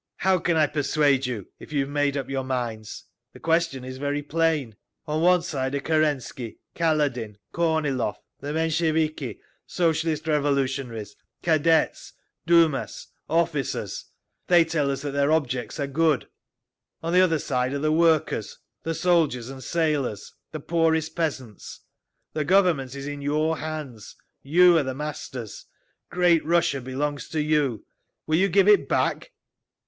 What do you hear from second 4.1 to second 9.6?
plain. On one side are Kerensky, Kaledin, Kornilov, the Mensheviki,